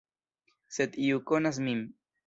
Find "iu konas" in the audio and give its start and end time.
1.09-1.65